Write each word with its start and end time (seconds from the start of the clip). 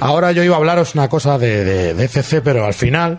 Ahora 0.00 0.32
yo 0.32 0.42
iba 0.44 0.54
a 0.54 0.58
hablaros 0.58 0.94
una 0.94 1.08
cosa 1.08 1.38
de, 1.38 1.64
de, 1.64 1.94
de 1.94 2.04
FC, 2.04 2.40
pero 2.40 2.64
al 2.64 2.74
final 2.74 3.18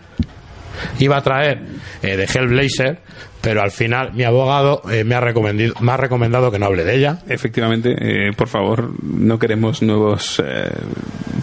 iba 1.00 1.18
a 1.18 1.22
traer 1.22 1.62
eh, 2.02 2.16
de 2.16 2.24
Hellblazer, 2.24 3.00
pero 3.42 3.62
al 3.62 3.72
final 3.72 4.14
mi 4.14 4.24
abogado 4.24 4.82
eh, 4.90 5.04
me, 5.04 5.16
ha 5.16 5.20
recomendado, 5.20 5.74
me 5.80 5.92
ha 5.92 5.98
recomendado 5.98 6.52
que 6.52 6.60
no 6.60 6.68
hable 6.68 6.84
de 6.84 6.96
ella. 6.96 7.20
Efectivamente, 7.28 7.96
eh, 8.00 8.34
por 8.34 8.48
favor, 8.48 8.92
no 9.04 9.38
queremos 9.40 9.82
nuevos, 9.82 10.42
eh, 10.46 10.70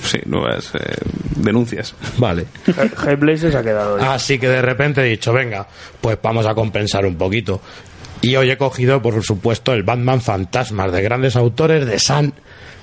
sí, 0.03 0.19
nuevas 0.27 0.75
eh, 0.75 0.79
denuncias. 1.37 1.95
Vale. 2.19 2.47
Hellblazer 3.07 3.53
se 3.53 3.59
ha 3.59 3.63
quedado. 3.63 3.97
ahí. 3.97 4.05
Así 4.09 4.39
que 4.39 4.49
de 4.49 4.63
repente 4.63 5.03
he 5.03 5.05
dicho, 5.05 5.33
venga, 5.33 5.67
pues 6.01 6.19
vamos 6.23 6.47
a 6.47 6.55
compensar 6.55 7.05
un 7.07 7.17
poquito. 7.17 7.61
Y 8.23 8.35
hoy 8.37 8.51
he 8.51 8.57
cogido, 8.57 9.03
por 9.03 9.23
supuesto, 9.23 9.73
el 9.73 9.83
Batman 9.83 10.21
Fantasmas 10.21 10.91
de 10.91 11.03
grandes 11.03 11.37
autores 11.37 11.87
de 11.87 11.99
San 11.99 12.33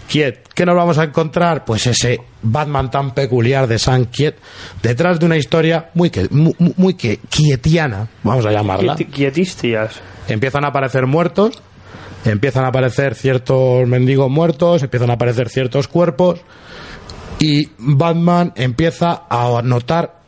Kiet. 0.07 0.49
¿Qué 0.53 0.65
nos 0.65 0.75
vamos 0.75 0.97
a 0.97 1.05
encontrar? 1.05 1.65
Pues 1.65 1.87
ese 1.87 2.19
Batman 2.41 2.91
tan 2.91 3.13
peculiar 3.13 3.67
de 3.67 3.79
San 3.79 4.05
Kiet, 4.05 4.35
detrás 4.81 5.19
de 5.19 5.25
una 5.25 5.37
historia 5.37 5.89
muy, 5.93 6.09
que, 6.09 6.27
muy, 6.29 6.53
muy 6.77 6.93
que 6.93 7.17
quietiana, 7.29 8.07
vamos 8.23 8.45
a 8.45 8.51
llamarla. 8.51 8.95
Quieti- 8.95 9.09
Quietistias. 9.09 9.99
Empiezan 10.27 10.65
a 10.65 10.67
aparecer 10.69 11.05
muertos, 11.07 11.61
empiezan 12.25 12.65
a 12.65 12.67
aparecer 12.67 13.15
ciertos 13.15 13.87
mendigos 13.87 14.29
muertos, 14.29 14.83
empiezan 14.83 15.09
a 15.09 15.13
aparecer 15.13 15.49
ciertos 15.49 15.87
cuerpos, 15.87 16.39
y 17.39 17.69
Batman 17.77 18.53
empieza 18.55 19.23
a 19.29 19.61
notar 19.63 20.21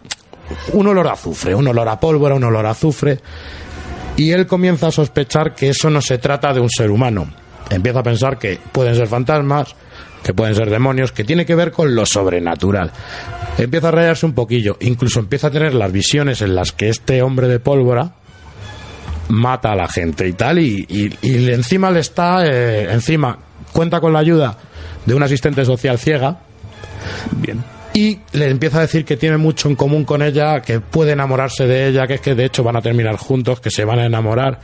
un 0.73 0.87
olor 0.87 1.07
a 1.07 1.13
azufre, 1.13 1.55
un 1.55 1.67
olor 1.67 1.87
a 1.87 1.99
pólvora, 1.99 2.35
un 2.35 2.43
olor 2.43 2.65
a 2.65 2.71
azufre, 2.71 3.19
y 4.17 4.31
él 4.31 4.47
comienza 4.47 4.87
a 4.87 4.91
sospechar 4.91 5.53
que 5.55 5.69
eso 5.69 5.89
no 5.89 6.01
se 6.01 6.17
trata 6.17 6.53
de 6.53 6.59
un 6.59 6.69
ser 6.69 6.89
humano. 6.91 7.27
Empieza 7.69 7.99
a 7.99 8.03
pensar 8.03 8.37
que 8.37 8.59
pueden 8.71 8.95
ser 8.95 9.07
fantasmas, 9.07 9.75
que 10.23 10.33
pueden 10.33 10.55
ser 10.55 10.69
demonios, 10.69 11.11
que 11.11 11.23
tiene 11.23 11.45
que 11.45 11.55
ver 11.55 11.71
con 11.71 11.95
lo 11.95 12.05
sobrenatural. 12.05 12.91
Empieza 13.57 13.87
a 13.87 13.91
rayarse 13.91 14.25
un 14.25 14.33
poquillo, 14.33 14.77
incluso 14.81 15.19
empieza 15.19 15.47
a 15.47 15.51
tener 15.51 15.73
las 15.73 15.91
visiones 15.91 16.41
en 16.41 16.55
las 16.55 16.71
que 16.71 16.89
este 16.89 17.21
hombre 17.21 17.47
de 17.47 17.59
pólvora 17.59 18.11
mata 19.29 19.71
a 19.71 19.75
la 19.75 19.87
gente 19.87 20.27
y 20.27 20.33
tal, 20.33 20.59
y, 20.59 20.85
y- 20.87 21.17
y 21.27 21.49
encima 21.51 21.89
le 21.89 21.99
está, 22.01 22.45
eh, 22.45 22.91
encima 22.91 23.37
cuenta 23.71 23.99
con 23.99 24.13
la 24.13 24.19
ayuda 24.19 24.57
de 25.05 25.13
un 25.15 25.23
asistente 25.23 25.65
social 25.65 25.97
ciega, 25.97 26.39
Bien. 27.31 27.63
y 27.93 28.19
le 28.33 28.49
empieza 28.49 28.77
a 28.79 28.81
decir 28.81 29.03
que 29.05 29.17
tiene 29.17 29.37
mucho 29.37 29.67
en 29.67 29.75
común 29.75 30.05
con 30.05 30.21
ella, 30.21 30.61
que 30.61 30.79
puede 30.79 31.13
enamorarse 31.13 31.65
de 31.65 31.87
ella, 31.87 32.05
que 32.07 32.15
es 32.15 32.21
que 32.21 32.35
de 32.35 32.45
hecho 32.45 32.63
van 32.63 32.75
a 32.75 32.81
terminar 32.81 33.15
juntos, 33.17 33.59
que 33.59 33.71
se 33.71 33.83
van 33.85 33.99
a 33.99 34.05
enamorar. 34.05 34.59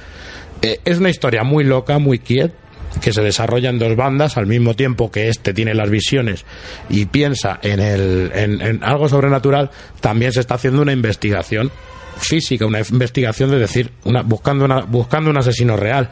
Eh, 0.61 0.79
es 0.85 0.99
una 0.99 1.09
historia 1.09 1.43
muy 1.43 1.63
loca, 1.63 1.97
muy 1.97 2.19
quiet, 2.19 2.53
que 2.99 3.13
se 3.13 3.21
desarrolla 3.21 3.69
en 3.69 3.79
dos 3.79 3.95
bandas 3.95 4.37
al 4.37 4.47
mismo 4.47 4.75
tiempo 4.75 5.11
que 5.11 5.29
este 5.29 5.53
tiene 5.53 5.73
las 5.73 5.89
visiones 5.89 6.45
y 6.89 7.05
piensa 7.05 7.59
en, 7.61 7.79
el, 7.79 8.31
en, 8.33 8.83
algo 8.83 9.07
sobrenatural, 9.07 9.71
también 10.01 10.33
se 10.33 10.41
está 10.41 10.55
haciendo 10.55 10.81
una 10.81 10.91
investigación 10.91 11.71
física, 12.17 12.65
una 12.65 12.79
investigación 12.81 13.49
de 13.49 13.59
decir, 13.59 13.91
una, 14.03 14.21
buscando, 14.21 14.65
una, 14.65 14.81
buscando 14.81 15.29
un 15.29 15.37
asesino 15.37 15.77
real 15.77 16.09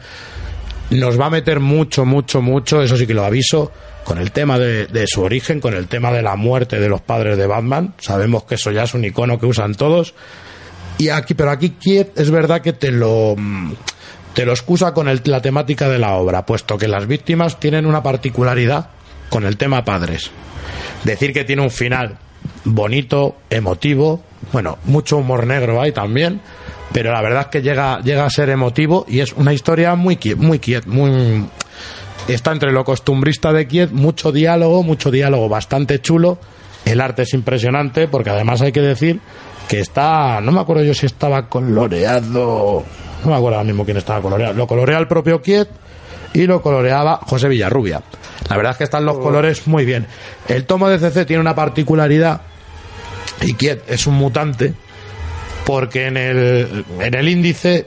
nos 0.90 1.20
va 1.20 1.26
a 1.26 1.30
meter 1.30 1.60
mucho, 1.60 2.04
mucho, 2.04 2.42
mucho, 2.42 2.82
eso 2.82 2.96
sí 2.96 3.06
que 3.06 3.14
lo 3.14 3.24
aviso, 3.24 3.72
con 4.04 4.18
el 4.18 4.32
tema 4.32 4.58
de, 4.58 5.06
su 5.06 5.22
origen, 5.22 5.60
con 5.60 5.74
el 5.74 5.86
tema 5.86 6.12
de 6.12 6.22
la 6.22 6.36
muerte 6.36 6.80
de 6.80 6.88
los 6.88 7.00
padres 7.00 7.36
de 7.36 7.46
Batman. 7.46 7.94
Sabemos 7.98 8.44
que 8.44 8.56
eso 8.56 8.70
ya 8.72 8.82
es 8.82 8.94
un 8.94 9.04
icono 9.04 9.38
que 9.38 9.46
usan 9.46 9.74
todos. 9.74 10.14
Y 10.98 11.08
aquí, 11.08 11.34
pero 11.34 11.50
aquí 11.50 11.76
es 12.14 12.30
verdad 12.30 12.60
que 12.60 12.72
te 12.72 12.90
lo 12.90 13.34
mm, 13.36 13.72
te 14.34 14.44
lo 14.46 14.52
excusa 14.52 14.92
con 14.94 15.08
el- 15.08 15.22
la 15.24 15.40
temática 15.42 15.88
de 15.88 15.98
la 15.98 16.14
obra, 16.14 16.46
puesto 16.46 16.78
que 16.78 16.88
las 16.88 17.06
víctimas 17.06 17.58
tienen 17.60 17.86
una 17.86 18.02
particularidad 18.02 18.90
con 19.28 19.44
el 19.44 19.56
tema 19.56 19.84
padres. 19.84 20.30
Decir 21.04 21.32
que 21.32 21.44
tiene 21.44 21.62
un 21.62 21.70
final 21.70 22.18
bonito, 22.64 23.36
emotivo, 23.50 24.20
bueno, 24.52 24.78
mucho 24.84 25.18
humor 25.18 25.46
negro 25.46 25.80
hay 25.80 25.92
también, 25.92 26.40
pero 26.92 27.12
la 27.12 27.22
verdad 27.22 27.42
es 27.42 27.46
que 27.48 27.62
llega, 27.62 28.00
llega 28.00 28.24
a 28.24 28.30
ser 28.30 28.50
emotivo 28.50 29.04
y 29.08 29.20
es 29.20 29.32
una 29.32 29.52
historia 29.52 29.94
muy 29.94 30.16
quiet, 30.16 30.36
muy 30.38 30.58
quiet, 30.58 30.86
muy 30.86 31.46
está 32.28 32.52
entre 32.52 32.72
lo 32.72 32.84
costumbrista 32.84 33.52
de 33.52 33.66
Kiev, 33.66 33.92
mucho 33.92 34.30
diálogo, 34.30 34.82
mucho 34.82 35.10
diálogo 35.10 35.48
bastante 35.48 36.00
chulo. 36.00 36.38
El 36.84 37.00
arte 37.00 37.22
es 37.22 37.34
impresionante 37.34 38.08
porque 38.08 38.30
además 38.30 38.62
hay 38.62 38.72
que 38.72 38.80
decir 38.80 39.20
que 39.68 39.80
está, 39.80 40.40
no 40.40 40.52
me 40.52 40.60
acuerdo 40.60 40.82
yo 40.84 40.94
si 40.94 41.06
estaba 41.06 41.48
coloreado, 41.48 42.84
no 43.24 43.30
me 43.30 43.36
acuerdo 43.36 43.58
ahora 43.58 43.64
mismo 43.64 43.84
quién 43.84 43.96
estaba 43.96 44.20
coloreado. 44.20 44.54
Lo 44.54 44.66
colorea 44.66 44.98
el 44.98 45.08
propio 45.08 45.42
Kiev 45.42 45.68
y 46.32 46.46
lo 46.46 46.62
coloreaba 46.62 47.16
José 47.16 47.48
Villarrubia. 47.48 48.02
La 48.48 48.56
verdad 48.56 48.72
es 48.72 48.78
que 48.78 48.84
están 48.84 49.04
los 49.04 49.18
colores 49.18 49.66
muy 49.66 49.84
bien. 49.84 50.06
El 50.48 50.64
tomo 50.64 50.88
de 50.88 50.98
CC 50.98 51.24
tiene 51.24 51.40
una 51.40 51.54
particularidad 51.54 52.42
y 53.42 53.54
Kiev 53.54 53.82
es 53.88 54.06
un 54.06 54.14
mutante 54.14 54.74
porque 55.64 56.06
en 56.06 56.16
el, 56.16 56.84
en 57.00 57.14
el 57.14 57.28
índice 57.28 57.86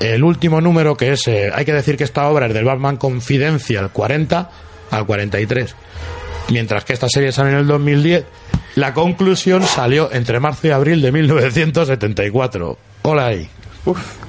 el 0.00 0.24
último 0.24 0.60
número 0.60 0.96
que 0.96 1.12
es, 1.12 1.26
eh, 1.28 1.50
hay 1.54 1.64
que 1.64 1.72
decir 1.72 1.96
que 1.96 2.04
esta 2.04 2.28
obra 2.28 2.46
es 2.46 2.54
del 2.54 2.64
Batman 2.64 2.96
Confidential 2.96 3.90
40 3.90 4.50
al 4.90 5.06
43, 5.06 5.74
mientras 6.50 6.84
que 6.84 6.92
esta 6.92 7.08
serie 7.08 7.32
sale 7.32 7.50
en 7.50 7.56
el 7.56 7.66
2010, 7.66 8.24
la 8.76 8.92
conclusión 8.92 9.62
salió 9.62 10.12
entre 10.12 10.40
marzo 10.40 10.66
y 10.66 10.70
abril 10.70 11.00
de 11.00 11.12
1974. 11.12 12.78
Hola 13.02 13.26
ahí. 13.26 13.48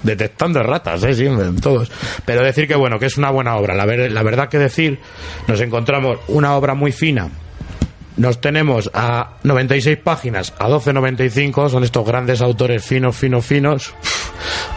Detectando 0.03 0.61
ratas, 0.63 1.03
¿eh? 1.03 1.13
siempre, 1.13 1.45
todos. 1.61 1.91
Pero 2.25 2.43
decir 2.43 2.67
que 2.67 2.75
bueno, 2.75 2.99
que 2.99 3.05
es 3.07 3.17
una 3.17 3.29
buena 3.31 3.55
obra. 3.55 3.73
La, 3.75 3.85
ver- 3.85 4.11
la 4.11 4.23
verdad 4.23 4.49
que 4.49 4.57
decir, 4.59 4.99
nos 5.47 5.59
encontramos 5.61 6.19
una 6.27 6.55
obra 6.55 6.73
muy 6.73 6.91
fina, 6.91 7.29
nos 8.17 8.39
tenemos 8.41 8.89
a 8.93 9.37
96 9.43 9.97
páginas, 9.97 10.53
a 10.59 10.67
12.95, 10.69 11.69
son 11.69 11.83
estos 11.83 12.05
grandes 12.05 12.41
autores 12.41 12.83
finos, 12.85 13.15
finos, 13.15 13.45
finos. 13.45 13.93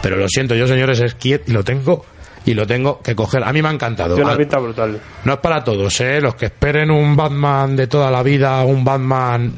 Pero 0.01 0.15
lo 0.17 0.27
siento, 0.27 0.55
yo 0.55 0.67
señores 0.67 0.99
es 0.99 1.15
Kiet 1.15 1.47
y 1.47 1.51
lo 1.51 1.63
tengo 1.63 2.05
y 2.49 2.53
lo 2.55 2.65
tengo 2.65 2.99
que 3.01 3.15
coger. 3.15 3.43
A 3.43 3.53
mí 3.53 3.61
me 3.61 3.67
ha 3.69 3.71
encantado. 3.71 4.15
Tiene 4.15 4.23
una 4.25 4.33
Ah, 4.33 4.37
pinta 4.37 4.57
brutal. 4.57 4.99
No 5.23 5.33
es 5.33 5.39
para 5.39 5.63
todos, 5.63 5.99
¿eh? 6.01 6.19
Los 6.19 6.33
que 6.35 6.45
esperen 6.47 6.89
un 6.89 7.15
Batman 7.15 7.75
de 7.75 7.85
toda 7.87 8.09
la 8.09 8.23
vida, 8.23 8.63
un 8.63 8.83
Batman, 8.83 9.53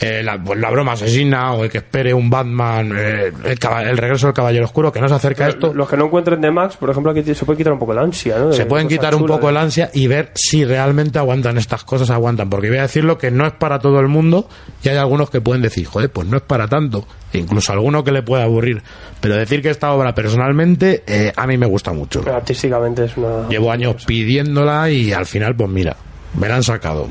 eh, 0.00 0.22
la, 0.22 0.38
pues 0.42 0.60
la 0.60 0.70
broma 0.70 0.92
asesina, 0.92 1.52
o 1.54 1.64
el 1.64 1.70
que 1.70 1.78
espere 1.78 2.14
un 2.14 2.30
Batman, 2.30 2.92
eh, 2.96 3.32
el, 3.44 3.58
el 3.88 3.96
regreso 3.98 4.26
del 4.28 4.34
Caballero 4.34 4.64
Oscuro, 4.66 4.92
que 4.92 5.00
no 5.00 5.08
se 5.08 5.14
acerca 5.14 5.46
a 5.46 5.48
esto. 5.48 5.74
Los 5.74 5.88
que 5.88 5.96
no 5.96 6.04
encuentren 6.06 6.40
de 6.40 6.50
Max, 6.50 6.76
por 6.76 6.90
ejemplo, 6.90 7.10
aquí 7.10 7.34
se 7.34 7.44
puede 7.44 7.56
quitar 7.56 7.72
un 7.72 7.78
poco 7.80 7.94
la 7.94 8.02
ansia, 8.02 8.38
¿no? 8.38 8.48
De 8.50 8.54
se 8.56 8.66
pueden 8.66 8.86
quitar 8.86 9.14
un 9.14 9.26
poco 9.26 9.46
de- 9.46 9.52
el 9.52 9.56
ansia 9.56 9.90
y 9.92 10.06
ver 10.06 10.30
si 10.34 10.64
realmente 10.64 11.18
aguantan 11.18 11.58
estas 11.58 11.82
cosas, 11.82 12.10
aguantan. 12.10 12.48
Porque 12.48 12.68
voy 12.68 12.78
a 12.78 12.82
decirlo 12.82 13.18
que 13.18 13.30
no 13.32 13.46
es 13.46 13.52
para 13.54 13.78
todo 13.80 13.98
el 13.98 14.08
mundo 14.08 14.48
y 14.84 14.88
hay 14.88 14.96
algunos 14.98 15.30
que 15.30 15.40
pueden 15.40 15.62
decir, 15.62 15.86
joder, 15.86 16.10
pues 16.10 16.28
no 16.28 16.36
es 16.36 16.42
para 16.44 16.68
tanto. 16.68 17.06
E 17.32 17.38
incluso 17.38 17.72
alguno 17.72 18.04
que 18.04 18.12
le 18.12 18.22
pueda 18.22 18.44
aburrir. 18.44 18.82
Pero 19.20 19.34
decir 19.34 19.60
que 19.60 19.68
esta 19.70 19.90
obra 19.92 20.14
personalmente 20.14 21.02
eh, 21.06 21.32
a 21.34 21.46
mí 21.46 21.56
me 21.58 21.66
gusta 21.66 21.92
mucho. 21.92 22.22
Artísticamente 22.36 23.04
es 23.04 23.16
una... 23.16 23.48
Llevo 23.48 23.72
años 23.72 24.04
pidiéndola 24.04 24.90
y 24.90 25.12
al 25.12 25.26
final, 25.26 25.56
pues 25.56 25.70
mira, 25.70 25.96
me 26.38 26.48
la 26.48 26.56
han 26.56 26.62
sacado. 26.62 27.08